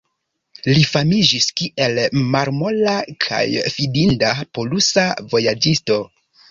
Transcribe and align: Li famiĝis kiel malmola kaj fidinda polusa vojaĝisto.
Li 0.67 0.85
famiĝis 0.91 1.49
kiel 1.61 2.01
malmola 2.37 2.97
kaj 3.29 3.45
fidinda 3.77 4.35
polusa 4.59 5.07
vojaĝisto. 5.37 6.05